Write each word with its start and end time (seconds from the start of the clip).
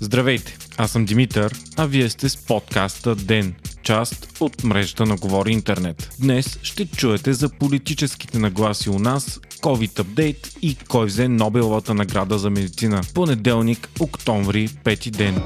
Здравейте, 0.00 0.56
аз 0.76 0.90
съм 0.90 1.04
Димитър, 1.04 1.54
а 1.76 1.86
вие 1.86 2.10
сте 2.10 2.28
с 2.28 2.36
подкаста 2.36 3.14
ДЕН, 3.14 3.54
част 3.82 4.36
от 4.40 4.64
мрежата 4.64 5.06
на 5.06 5.16
Говори 5.16 5.52
Интернет. 5.52 6.10
Днес 6.20 6.58
ще 6.62 6.86
чуете 6.86 7.32
за 7.32 7.48
политическите 7.48 8.38
нагласи 8.38 8.90
у 8.90 8.98
нас, 8.98 9.40
COVID 9.60 10.00
апдейт 10.00 10.52
и 10.62 10.76
кой 10.88 11.06
взе 11.06 11.28
Нобеловата 11.28 11.94
награда 11.94 12.38
за 12.38 12.50
медицина. 12.50 13.00
Понеделник, 13.14 13.88
октомври, 14.00 14.68
пети 14.84 15.10
ден. 15.10 15.42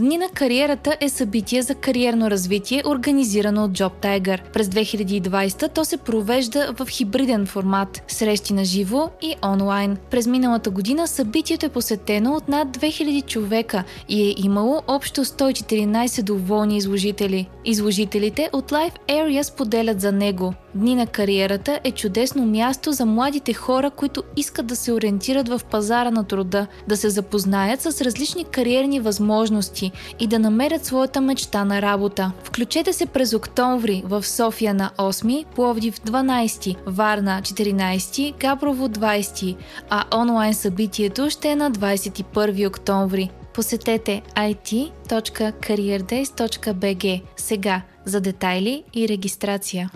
Дни 0.00 0.18
на 0.18 0.28
кариерата 0.28 0.96
е 1.00 1.08
събитие 1.08 1.62
за 1.62 1.74
кариерно 1.74 2.30
развитие, 2.30 2.82
организирано 2.86 3.64
от 3.64 3.70
Job 3.70 3.92
Tiger. 4.02 4.52
През 4.52 4.68
2020 4.68 5.74
то 5.74 5.84
се 5.84 5.96
провежда 5.96 6.72
в 6.78 6.86
хибриден 6.90 7.46
формат– 7.46 8.02
срещи 8.08 8.52
на 8.52 8.64
живо 8.64 9.10
и 9.22 9.34
онлайн. 9.44 9.96
През 10.10 10.26
миналата 10.26 10.70
година 10.70 11.08
събитието 11.08 11.66
е 11.66 11.68
посетено 11.68 12.34
от 12.34 12.48
над 12.48 12.68
2000 12.68 13.26
човека 13.26 13.84
и 14.08 14.22
е 14.22 14.34
имало 14.44 14.82
общо 14.86 15.24
114 15.24 16.22
доволни 16.22 16.76
изложители. 16.76 17.48
Изложителите 17.64 18.50
от 18.52 18.70
Life 18.70 18.96
Area 19.08 19.42
споделят 19.42 20.00
за 20.00 20.12
него. 20.12 20.54
Дни 20.74 20.94
на 20.94 21.06
кариерата 21.06 21.80
е 21.84 21.90
чудесно 21.90 22.46
място 22.46 22.92
за 22.92 23.06
младите 23.06 23.52
хора, 23.52 23.90
които 23.90 24.22
искат 24.36 24.66
да 24.66 24.76
се 24.76 24.92
ориентират 24.92 25.48
в 25.48 25.60
пазара 25.70 26.10
на 26.10 26.24
труда, 26.24 26.66
да 26.88 26.96
се 26.96 27.10
запознаят 27.10 27.80
с 27.80 28.00
различни 28.00 28.44
кариерни 28.44 29.00
възможности 29.00 29.92
и 30.20 30.26
да 30.26 30.38
намерят 30.38 30.84
своята 30.84 31.20
мечта 31.20 31.64
на 31.64 31.82
работа. 31.82 32.32
Включете 32.44 32.92
се 32.92 33.06
през 33.06 33.32
октомври 33.32 34.02
в 34.06 34.26
София 34.26 34.74
на 34.74 34.90
8, 34.98 35.46
Пловдив 35.46 36.00
12, 36.00 36.76
Варна 36.86 37.40
14, 37.42 38.38
Габрово 38.38 38.88
20, 38.88 39.56
а 39.90 40.04
онлайн 40.14 40.54
събитието 40.54 41.30
ще 41.30 41.48
е 41.48 41.56
на 41.56 41.70
21 41.70 42.68
октомври. 42.68 43.30
Посетете 43.54 44.22
it.careerdays.bg 44.36 47.22
сега 47.36 47.82
за 48.04 48.20
детайли 48.20 48.84
и 48.94 49.08
регистрация. 49.08 49.90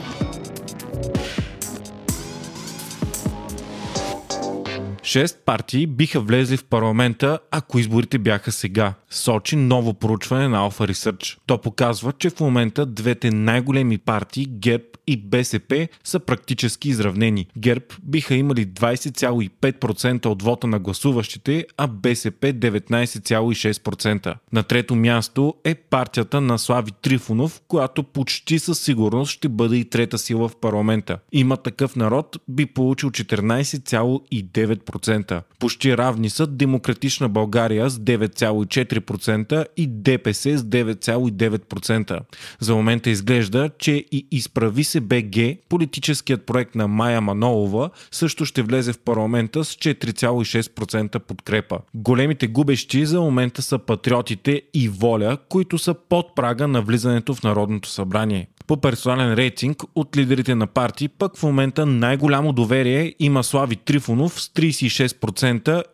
Шест 5.15 5.39
партии 5.45 5.87
биха 5.87 6.21
влезли 6.21 6.57
в 6.57 6.65
парламента, 6.65 7.39
ако 7.51 7.79
изборите 7.79 8.19
бяха 8.19 8.53
сега. 8.53 8.95
Сочи 9.11 9.57
ново 9.57 9.95
проучване 9.95 10.49
на 10.49 10.71
Alpha 10.71 10.93
Research. 10.93 11.39
То 11.47 11.59
показва, 11.59 12.13
че 12.13 12.31
в 12.31 12.41
момента 12.41 12.87
двете 12.87 13.31
най-големи 13.31 13.99
партии, 13.99 14.47
ГЕРБ 14.51 14.85
и 15.07 15.17
БСП 15.17 15.89
са 16.05 16.21
практически 16.21 16.89
изравнени. 16.89 17.47
ГЕРБ 17.59 17.85
биха 18.03 18.35
имали 18.35 18.67
20,5% 18.67 20.27
от 20.27 20.43
вота 20.43 20.67
на 20.67 20.79
гласуващите, 20.79 21.67
а 21.77 21.87
БСП 21.87 22.53
19,6%. 22.53 24.35
На 24.53 24.63
трето 24.63 24.95
място 24.95 25.55
е 25.65 25.75
партията 25.75 26.41
на 26.41 26.59
Слави 26.59 26.91
Трифонов, 27.03 27.61
която 27.69 28.03
почти 28.03 28.59
със 28.59 28.81
сигурност 28.81 29.33
ще 29.33 29.49
бъде 29.49 29.77
и 29.77 29.85
трета 29.85 30.19
сила 30.19 30.49
в 30.49 30.57
парламента. 30.57 31.19
Има 31.33 31.57
такъв 31.57 31.97
народ 31.97 32.37
би 32.49 32.67
получил 32.67 33.11
14,9%. 33.11 35.04
Почти 35.59 35.97
равни 35.97 36.31
са 36.31 36.47
Демократична 36.47 37.29
България 37.29 37.91
с 37.91 37.99
9,4% 37.99 39.67
и 39.77 39.87
ДПС 39.87 40.59
с 40.59 40.63
9,9%. 40.63 42.21
За 42.61 42.75
момента 42.75 43.11
изглежда, 43.11 43.71
че 43.79 43.93
и 44.13 44.27
изправи 44.31 44.85
се 44.85 45.01
БГ, 45.01 45.59
политическият 45.69 46.47
проект 46.47 46.75
на 46.75 46.89
Майя 46.89 47.21
Манолова, 47.21 47.91
също 48.11 48.45
ще 48.45 48.63
влезе 48.63 48.93
в 48.93 48.99
парламента 48.99 49.65
с 49.65 49.75
4,6% 49.75 51.19
подкрепа. 51.19 51.79
Големите 51.95 52.47
губещи 52.47 53.07
за 53.07 53.21
момента 53.21 53.63
са 53.63 53.79
патриотите 53.79 54.63
и 54.75 54.89
воля, 54.89 55.39
които 55.49 55.79
са 55.79 55.95
под 56.09 56.35
прага 56.35 56.69
на 56.69 56.83
влизането 56.83 57.35
в 57.35 57.43
Народното 57.43 57.89
събрание. 57.89 58.49
По 58.67 58.77
персонален 58.77 59.35
рейтинг 59.35 59.83
от 59.95 60.17
лидерите 60.17 60.55
на 60.55 60.67
партии 60.67 61.09
пък 61.09 61.37
в 61.37 61.43
момента 61.43 61.87
най-голямо 61.87 62.53
доверие 62.53 63.15
има 63.19 63.45
Слави 63.45 63.77
Трифонов 63.77 64.43
с 64.43 64.49
36% 64.49 64.94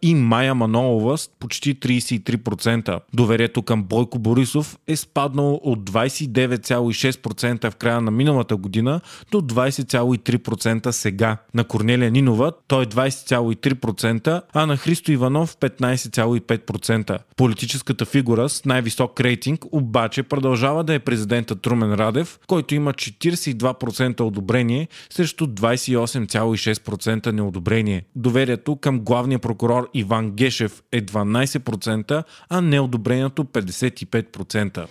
и 0.03 0.15
Майя 0.15 0.55
Манолова 0.55 1.19
с 1.19 1.29
почти 1.41 1.81
33%. 1.81 3.01
Доверието 3.15 3.63
към 3.63 3.83
Бойко 3.83 4.19
Борисов 4.19 4.79
е 4.87 4.97
спаднало 4.97 5.61
от 5.63 5.91
29,6% 5.91 7.71
в 7.71 7.77
края 7.77 8.01
на 8.01 8.11
миналата 8.11 8.57
година 8.57 9.01
до 9.33 9.41
20,3% 9.41 10.91
сега. 10.91 11.37
На 11.55 11.65
Корнелия 11.65 12.11
Нинова 12.11 12.53
той 12.69 12.83
е 12.83 12.87
20,3%, 12.87 14.43
а 14.53 14.67
на 14.67 14.77
Христо 14.77 15.13
Иванов 15.13 15.57
15,5%. 15.57 17.19
Политическата 17.37 18.05
фигура 18.05 18.49
с 18.49 18.65
най-висок 18.65 19.21
рейтинг 19.21 19.65
обаче 19.73 20.23
продължава 20.23 20.85
да 20.85 20.95
е 20.95 20.99
президента 20.99 21.57
Трумен 21.57 21.95
Радев, 21.95 22.39
който 22.47 22.75
има 22.75 22.93
42% 22.93 24.21
одобрение 24.21 24.89
срещу 25.11 25.47
28,6% 25.47 27.33
неодобрение. 27.33 28.03
Доверието 28.17 28.77
към 28.81 29.01
главния 29.01 29.39
прокурор 29.39 29.91
Иван 29.95 30.31
Гешев 30.31 30.83
е 30.93 31.03
12%, 31.03 32.25
а 32.49 32.61
неодобрението 32.61 33.45
55%. 33.45 34.87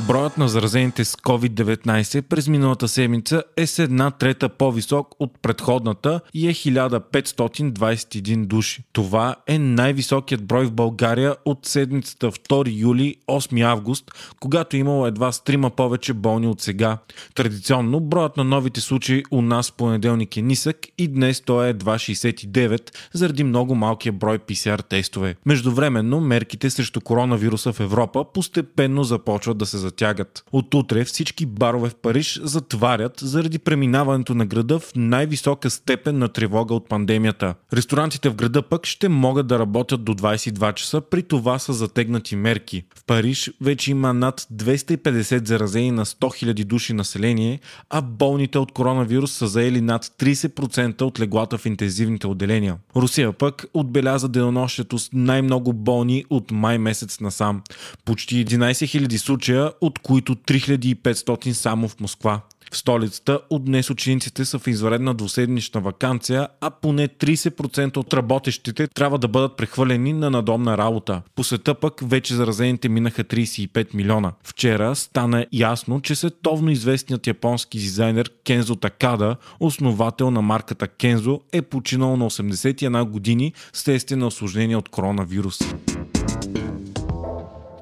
Броят 0.00 0.38
на 0.38 0.48
заразените 0.48 1.04
с 1.04 1.16
COVID-19 1.16 2.22
през 2.22 2.48
миналата 2.48 2.88
седмица 2.88 3.42
е 3.56 3.66
с 3.66 3.78
една 3.78 4.10
трета 4.10 4.48
по-висок 4.48 5.08
от 5.18 5.38
предходната 5.42 6.20
и 6.34 6.48
е 6.48 6.54
1521 6.54 8.46
души. 8.46 8.82
Това 8.92 9.36
е 9.46 9.58
най-високият 9.58 10.44
брой 10.46 10.66
в 10.66 10.72
България 10.72 11.36
от 11.44 11.66
седмицата 11.66 12.30
2 12.30 12.80
юли 12.80 13.16
8 13.28 13.62
август, 13.62 14.10
когато 14.40 14.76
е 14.76 14.80
имало 14.80 15.06
едва 15.06 15.32
с 15.32 15.44
трима 15.44 15.70
повече 15.70 16.12
болни 16.12 16.46
от 16.46 16.60
сега. 16.60 16.98
Традиционно 17.34 18.00
броят 18.00 18.36
на 18.36 18.44
новите 18.44 18.80
случаи 18.80 19.22
у 19.30 19.42
нас 19.42 19.70
в 19.70 19.74
понеделник 19.74 20.36
е 20.36 20.42
нисък 20.42 20.76
и 20.98 21.08
днес 21.08 21.40
той 21.40 21.66
е 21.66 21.70
едва 21.70 21.94
69 21.94 22.90
заради 23.12 23.44
много 23.44 23.74
малкия 23.74 24.12
брой 24.12 24.38
PCR 24.38 24.84
тестове. 24.88 25.36
Междувременно 25.46 26.20
мерките 26.20 26.70
срещу 26.70 27.00
коронавируса 27.00 27.72
в 27.72 27.80
Европа 27.80 28.24
постепенно 28.34 29.04
започват 29.04 29.58
да 29.58 29.66
се 29.66 29.83
затягат. 29.84 30.44
От 30.52 30.74
утре 30.74 31.04
всички 31.04 31.46
барове 31.46 31.88
в 31.88 31.94
Париж 31.94 32.40
затварят 32.42 33.12
заради 33.20 33.58
преминаването 33.58 34.34
на 34.34 34.46
града 34.46 34.78
в 34.78 34.92
най-висока 34.96 35.70
степен 35.70 36.18
на 36.18 36.28
тревога 36.28 36.74
от 36.74 36.88
пандемията. 36.88 37.54
Ресторантите 37.72 38.28
в 38.28 38.34
града 38.34 38.62
пък 38.62 38.86
ще 38.86 39.08
могат 39.08 39.46
да 39.46 39.58
работят 39.58 40.04
до 40.04 40.14
22 40.14 40.74
часа, 40.74 41.00
при 41.00 41.22
това 41.22 41.58
са 41.58 41.72
затегнати 41.72 42.36
мерки. 42.36 42.84
В 42.96 43.04
Париж 43.04 43.50
вече 43.60 43.90
има 43.90 44.14
над 44.14 44.46
250 44.52 45.46
заразени 45.46 45.90
на 45.90 46.04
100 46.04 46.44
000 46.44 46.64
души 46.64 46.92
население, 46.92 47.60
а 47.90 48.02
болните 48.02 48.58
от 48.58 48.72
коронавирус 48.72 49.32
са 49.32 49.46
заели 49.46 49.80
над 49.80 50.04
30% 50.04 51.02
от 51.02 51.20
леглата 51.20 51.58
в 51.58 51.66
интензивните 51.66 52.26
отделения. 52.26 52.76
Русия 52.96 53.32
пък 53.32 53.64
отбеляза 53.74 54.28
денонощието 54.28 54.98
с 54.98 55.10
най-много 55.12 55.72
болни 55.72 56.24
от 56.30 56.50
май 56.50 56.78
месец 56.78 57.20
насам. 57.20 57.62
Почти 58.04 58.46
11 58.46 58.70
000 58.72 59.16
случая 59.16 59.70
от 59.80 59.98
които 59.98 60.34
3500 60.34 61.52
само 61.52 61.88
в 61.88 62.00
Москва. 62.00 62.40
В 62.72 62.76
столицата 62.76 63.40
от 63.50 63.64
днес 63.64 63.90
учениците 63.90 64.44
са 64.44 64.58
в 64.58 64.66
изваредна 64.66 65.14
двуседмична 65.14 65.80
вакансия, 65.80 66.48
а 66.60 66.70
поне 66.70 67.08
30% 67.08 67.96
от 67.96 68.14
работещите 68.14 68.86
трябва 68.86 69.18
да 69.18 69.28
бъдат 69.28 69.56
прехвърлени 69.56 70.12
на 70.12 70.30
надомна 70.30 70.78
работа. 70.78 71.22
По 71.34 71.44
света 71.44 71.74
пък 71.74 72.00
вече 72.02 72.34
заразените 72.34 72.88
минаха 72.88 73.24
35 73.24 73.94
милиона. 73.94 74.32
Вчера 74.44 74.94
стана 74.94 75.46
ясно, 75.52 76.00
че 76.00 76.14
световно 76.14 76.70
известният 76.70 77.26
японски 77.26 77.78
дизайнер 77.78 78.30
Кензо 78.46 78.76
Такада, 78.76 79.36
основател 79.60 80.30
на 80.30 80.42
марката 80.42 80.88
Кензо, 80.88 81.40
е 81.52 81.62
починал 81.62 82.16
на 82.16 82.30
81 82.30 83.04
години 83.04 83.52
следствие 83.72 84.16
на 84.16 84.26
осложнение 84.26 84.76
от 84.76 84.88
коронавирус. 84.88 85.58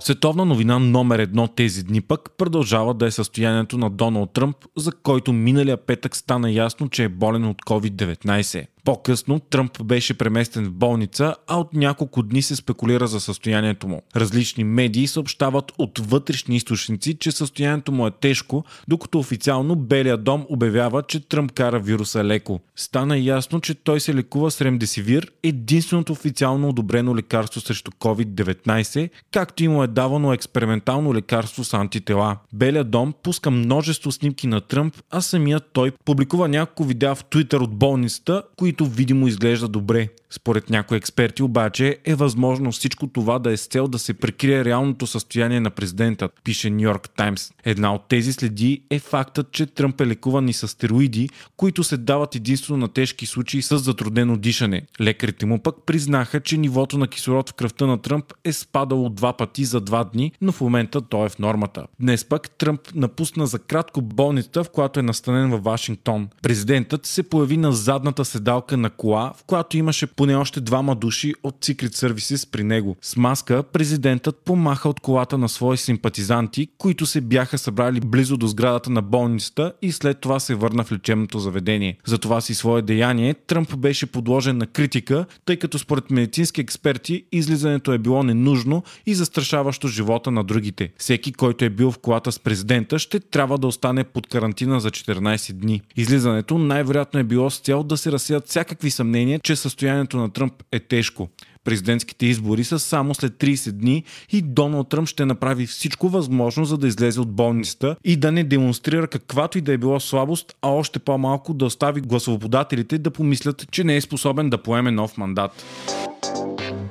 Световна 0.03 0.45
новина 0.45 0.79
номер 0.79 1.19
едно 1.19 1.49
тези 1.49 1.85
дни 1.85 2.01
пък 2.01 2.31
продължава 2.39 2.95
да 2.95 3.07
е 3.07 3.11
състоянието 3.11 3.79
на 3.79 3.91
Доналд 3.91 4.33
Тръмп, 4.33 4.57
за 4.77 4.93
който 4.93 5.33
миналия 5.33 5.77
петък 5.77 6.17
стана 6.17 6.51
ясно, 6.51 6.89
че 6.89 7.05
е 7.05 7.09
болен 7.09 7.45
от 7.45 7.63
COVID-19. 7.63 8.67
По-късно 8.85 9.41
Тръмп 9.41 9.85
беше 9.85 10.15
преместен 10.15 10.65
в 10.65 10.73
болница, 10.73 11.35
а 11.49 11.59
от 11.59 11.75
няколко 11.75 12.23
дни 12.23 12.43
се 12.43 12.57
спекулира 12.57 13.07
за 13.07 13.21
състоянието 13.21 13.89
му. 13.89 14.03
Различни 14.17 14.65
медии 14.65 15.07
съобщават 15.07 15.73
от 15.79 15.99
вътрешни 15.99 16.57
източници, 16.57 17.15
че 17.19 17.33
състоянието 17.33 17.93
му 17.93 18.07
е 18.07 18.11
тежко, 18.11 18.65
докато 18.89 19.19
официално 19.19 19.77
Белия 19.77 20.17
дом 20.17 20.47
обявява, 20.49 21.03
че 21.03 21.21
Тръмп 21.21 21.53
кара 21.53 21.81
вируса 21.81 22.25
леко. 22.25 22.61
Стана 22.77 23.19
ясно, 23.19 23.61
че 23.61 23.75
той 23.75 24.01
се 24.01 24.15
лекува 24.15 24.51
с 24.51 24.61
ремдесивир, 24.61 25.31
единственото 25.43 26.13
официално 26.13 26.69
одобрено 26.69 27.17
лекарство 27.17 27.61
срещу 27.61 27.91
COVID-19, 27.91 29.11
както 29.33 29.65
и 29.65 29.69
му 29.69 29.83
е 29.83 29.87
давано 29.87 30.33
експериментално 30.33 31.15
лекарство 31.15 31.65
с 31.65 31.75
антитела. 31.75 32.37
Белия 32.53 32.85
дом 32.85 33.15
пуска 33.23 33.51
множество 33.51 34.13
снимки 34.13 34.47
на 34.47 34.61
Тръмп, 34.61 34.97
а 35.11 35.21
самият 35.21 35.71
той 35.73 35.93
публикува 36.05 36.49
няколко 36.49 36.85
видеа 36.85 37.15
в 37.15 37.25
Твитър 37.25 37.61
от 37.61 37.75
болницата, 37.75 38.43
които 38.57 38.72
които 38.73 38.87
видимо 38.87 39.29
изглежда 39.29 39.69
добре. 39.69 40.09
Според 40.31 40.71
някои 40.71 40.97
експерти 40.97 41.43
обаче 41.43 41.99
е 42.05 42.15
възможно 42.15 42.73
всичко 42.73 43.07
това 43.07 43.39
да 43.39 43.53
е 43.53 43.57
с 43.57 43.67
цел 43.67 43.89
да 43.89 43.99
се 43.99 44.15
прикрие 44.15 44.65
реалното 44.65 45.07
състояние 45.07 45.61
на 45.61 45.71
президента, 45.71 46.29
пише 46.45 46.71
Нью 46.71 46.83
Йорк 46.83 47.11
Таймс. 47.17 47.51
Една 47.65 47.95
от 47.95 48.09
тези 48.09 48.33
следи 48.33 48.83
е 48.91 48.99
фактът, 48.99 49.53
че 49.53 49.67
Тръмп 49.67 50.01
е 50.01 50.07
лекуван 50.07 50.49
и 50.49 50.53
с 50.53 50.69
стероиди, 50.69 51.29
които 51.57 51.85
се 51.85 51.97
дават 51.97 52.35
единствено 52.35 52.79
на 52.79 52.89
тежки 52.89 53.27
случаи 53.27 53.63
с 53.63 53.79
затруднено 53.79 54.37
дишане. 54.37 54.83
Лекарите 55.01 55.47
му 55.47 55.59
пък 55.59 55.77
признаха, 55.87 56.41
че 56.41 56.57
нивото 56.57 56.99
на 56.99 57.09
кислород 57.09 57.51
в 57.51 57.55
кръвта 57.55 57.87
на 57.87 57.99
Тръмп 57.99 58.25
е 58.45 58.53
спадало 58.53 59.09
два 59.09 59.37
пъти 59.37 59.65
за 59.65 59.81
два 59.81 60.05
дни, 60.05 60.33
но 60.41 60.53
в 60.53 60.61
момента 60.61 61.01
той 61.01 61.27
е 61.27 61.29
в 61.29 61.39
нормата. 61.39 61.87
Днес 62.01 62.25
пък 62.25 62.51
Тръмп 62.51 62.81
напусна 62.95 63.47
за 63.47 63.59
кратко 63.59 64.03
болницата, 64.03 64.65
в 64.65 64.71
която 64.71 65.01
е 65.01 65.03
настанен 65.03 65.51
във 65.51 65.63
Вашингтон. 65.63 66.29
Президентът 66.43 67.07
се 67.07 67.23
появи 67.23 67.57
на 67.57 67.73
задната 67.73 68.25
седалка 68.25 68.62
на 68.71 68.91
кола, 68.91 69.33
в 69.37 69.45
която 69.45 69.77
имаше 69.77 70.07
поне 70.07 70.37
още 70.37 70.61
двама 70.61 70.95
души 70.95 71.35
от 71.43 71.55
Secret 71.67 71.89
Services 71.89 72.51
при 72.51 72.65
него. 72.65 72.97
С 73.03 73.17
маска 73.17 73.63
президентът 73.63 74.37
помаха 74.45 74.89
от 74.89 75.01
колата 75.01 75.39
на 75.39 75.49
свои 75.49 75.77
симпатизанти, 75.77 76.69
които 76.79 77.07
се 77.07 77.21
бяха 77.21 77.59
събрали 77.59 78.01
близо 78.01 78.37
до 78.37 78.47
сградата 78.47 78.91
на 78.91 79.03
болницата 79.03 79.73
и 79.83 79.93
след 79.93 80.21
това 80.21 80.41
се 80.41 80.55
върна 80.55 80.85
в 80.85 80.93
лечебното 80.93 81.39
заведение. 81.39 81.97
За 82.07 82.19
това 82.19 82.41
си 82.41 82.55
свое 82.55 82.83
деяние 82.83 83.35
Тръмп 83.35 83.77
беше 83.77 84.07
подложен 84.07 84.59
на 84.59 84.67
критика, 84.67 85.27
тъй 85.45 85.57
като 85.57 85.79
според 85.79 86.11
медицински 86.11 86.61
експерти 86.61 87.25
излизането 87.33 87.93
е 87.93 87.99
било 87.99 88.23
ненужно 88.23 88.83
и 89.07 89.15
застрашаващо 89.15 89.89
живота 89.89 90.31
на 90.31 90.45
другите. 90.45 90.93
Всеки, 90.99 91.33
който 91.33 91.65
е 91.65 91.71
бил 91.71 91.91
в 91.91 91.99
колата 91.99 92.33
с 92.33 92.39
президента, 92.39 92.99
ще 92.99 93.21
трябва 93.21 93.59
да 93.59 93.67
остане 93.67 94.05
под 94.05 94.27
карантина 94.27 94.81
за 94.81 94.91
14 94.91 95.53
дни. 95.53 95.81
Излизането 95.97 96.59
най-вероятно 96.59 97.21
е 97.21 97.25
било 97.25 97.51
с 97.51 97.59
цел 97.59 97.83
да 97.83 97.97
се 97.97 98.13
разсеят 98.13 98.49
всякакви 98.53 98.91
съмнения, 98.91 99.41
че 99.41 99.57
състоянието 99.57 100.17
на 100.17 100.31
Тръмп 100.31 100.53
е 100.73 100.81
тежко. 100.81 101.29
Президентските 101.65 102.27
избори 102.27 102.65
са 102.65 102.79
само 102.79 103.15
след 103.15 103.33
30 103.33 103.71
дни 103.71 104.05
и 104.33 104.43
Доналд 104.43 104.89
Тръмп 104.89 105.09
ще 105.09 105.25
направи 105.25 105.67
всичко 105.67 106.09
възможно, 106.09 106.65
за 106.65 106.79
да 106.79 106.89
излезе 106.89 107.21
от 107.21 107.33
болницата 107.33 107.97
и 108.05 108.17
да 108.17 108.33
не 108.33 108.45
демонстрира 108.45 109.09
каквато 109.09 109.59
и 109.59 109.61
да 109.61 109.73
е 109.73 109.79
било 109.79 110.01
слабост, 110.01 110.57
а 110.63 110.69
още 110.69 110.99
по-малко 110.99 111.55
да 111.55 111.65
остави 111.65 112.01
гласоводателите 112.01 112.99
да 112.99 113.11
помислят, 113.11 113.67
че 113.71 113.85
не 113.85 113.97
е 113.97 114.01
способен 114.01 114.51
да 114.51 114.63
поеме 114.63 114.91
нов 114.91 115.19
мандат. 115.19 115.65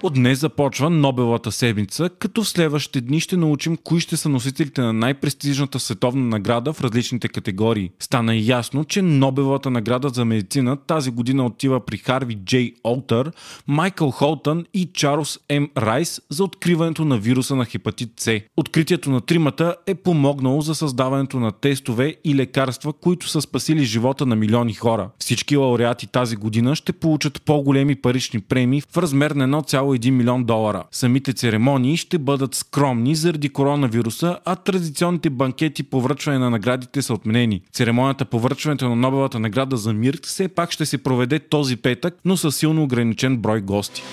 От 0.03 0.13
днес 0.13 0.39
започва 0.39 0.89
Нобелата 0.89 1.51
седмица, 1.51 2.09
като 2.19 2.43
в 2.43 2.47
следващите 2.47 3.01
дни 3.01 3.19
ще 3.19 3.37
научим 3.37 3.77
кои 3.83 3.99
ще 3.99 4.17
са 4.17 4.29
носителите 4.29 4.81
на 4.81 4.93
най-престижната 4.93 5.79
световна 5.79 6.25
награда 6.25 6.73
в 6.73 6.81
различните 6.81 7.27
категории. 7.27 7.91
Стана 7.99 8.35
ясно, 8.35 8.83
че 8.83 9.01
Нобелата 9.01 9.69
награда 9.69 10.09
за 10.09 10.25
медицина 10.25 10.77
тази 10.77 11.11
година 11.11 11.45
отива 11.45 11.85
при 11.85 11.97
Харви 11.97 12.35
Джей 12.35 12.73
Олтър, 12.83 13.31
Майкъл 13.67 14.11
Холтън 14.11 14.65
и 14.73 14.89
Чарлз 14.93 15.39
М. 15.59 15.67
Райс 15.77 16.21
за 16.29 16.43
откриването 16.43 17.05
на 17.05 17.17
вируса 17.17 17.55
на 17.55 17.65
хепатит 17.65 18.09
С. 18.17 18.41
Откритието 18.57 19.11
на 19.11 19.21
тримата 19.21 19.75
е 19.87 19.95
помогнало 19.95 20.61
за 20.61 20.75
създаването 20.75 21.39
на 21.39 21.51
тестове 21.51 22.15
и 22.23 22.35
лекарства, 22.35 22.93
които 22.93 23.29
са 23.29 23.41
спасили 23.41 23.83
живота 23.83 24.25
на 24.25 24.35
милиони 24.35 24.73
хора. 24.73 25.09
Всички 25.19 25.57
лауреати 25.57 26.07
тази 26.07 26.35
година 26.35 26.75
ще 26.75 26.93
получат 26.93 27.41
по-големи 27.41 27.95
парични 27.95 28.39
премии 28.39 28.81
в 28.91 28.97
размер 28.97 29.31
на 29.31 29.47
1,1 29.95 30.09
милион 30.09 30.43
долара. 30.43 30.83
Самите 30.91 31.33
церемонии 31.33 31.97
ще 31.97 32.17
бъдат 32.17 32.55
скромни 32.55 33.15
заради 33.15 33.49
коронавируса, 33.49 34.39
а 34.45 34.55
традиционните 34.55 35.29
банкети 35.29 35.83
по 35.83 36.01
връчване 36.01 36.39
на 36.39 36.49
наградите 36.49 37.01
са 37.01 37.13
отменени. 37.13 37.61
Церемонията 37.73 38.25
по 38.25 38.39
връчването 38.39 38.89
на 38.89 38.95
Нобелата 38.95 39.39
награда 39.39 39.77
за 39.77 39.93
мир 39.93 40.19
все 40.23 40.47
пак 40.47 40.71
ще 40.71 40.85
се 40.85 40.97
проведе 40.97 41.39
този 41.39 41.77
петък, 41.77 42.17
но 42.25 42.37
със 42.37 42.55
силно 42.55 42.83
ограничен 42.83 43.37
брой 43.37 43.61
гости. 43.61 44.03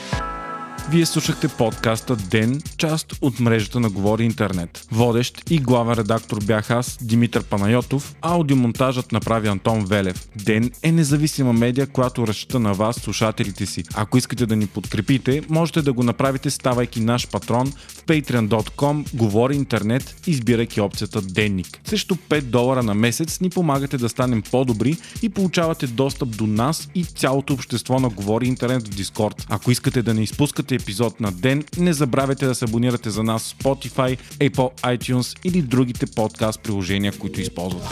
Вие 0.91 1.07
слушахте 1.07 1.49
подкаста 1.49 2.17
Ден, 2.17 2.61
част 2.77 3.15
от 3.21 3.41
мрежата 3.41 3.81
на 3.81 3.91
Говори 3.91 4.25
Интернет. 4.25 4.87
Водещ 4.93 5.51
и 5.51 5.59
главен 5.59 5.95
редактор 5.95 6.45
бях 6.45 6.71
аз, 6.71 6.99
Димитър 7.03 7.45
Панайотов, 7.45 8.15
аудиомонтажът 8.21 9.13
направи 9.13 9.49
Антон 9.49 9.85
Велев. 9.85 10.29
Ден 10.45 10.71
е 10.83 10.93
независима 10.93 11.53
медия, 11.53 11.87
която 11.87 12.27
разчита 12.27 12.61
на 12.61 12.75
вас, 12.75 12.97
слушателите 12.97 13.67
си. 13.67 13.85
Ако 13.95 14.19
искате 14.19 14.47
да 14.47 14.57
ни 14.57 14.67
подкрепите, 14.67 15.43
можете 15.49 15.83
да 15.83 15.93
го 15.93 16.03
направите 16.03 16.51
ставайки 16.51 17.01
наш 17.01 17.29
патрон 17.29 17.73
в 17.89 18.05
patreon.com, 18.05 19.15
Говори 19.15 19.57
Интернет, 19.57 20.17
избирайки 20.27 20.81
опцията 20.81 21.23
Денник. 21.23 21.81
Също 21.85 22.17
5 22.17 22.41
долара 22.41 22.83
на 22.83 22.95
месец 22.95 23.41
ни 23.41 23.51
помагате 23.51 23.99
да 23.99 24.09
станем 24.09 24.43
по-добри 24.51 24.97
и 25.23 25.29
получавате 25.29 25.87
достъп 25.87 26.37
до 26.37 26.47
нас 26.47 26.89
и 26.95 27.05
цялото 27.05 27.55
общество 27.55 28.01
на 28.01 28.09
Говори 28.09 28.47
Интернет 28.47 28.89
в 28.89 28.97
Дискорд. 28.97 29.47
Ако 29.49 29.71
искате 29.71 30.03
да 30.03 30.15
не 30.15 30.23
изпускате 30.23 30.78
епизод 30.81 31.21
на 31.21 31.33
ден. 31.33 31.65
Не 31.79 31.93
забравяйте 31.93 32.47
да 32.47 32.55
се 32.55 32.65
абонирате 32.65 33.11
за 33.11 33.23
нас 33.23 33.43
в 33.53 33.63
Spotify, 33.63 34.19
Apple 34.39 34.83
iTunes 34.83 35.39
или 35.45 35.63
другите 35.63 36.07
подкаст 36.07 36.61
приложения, 36.61 37.13
които 37.19 37.41
използвате. 37.41 37.89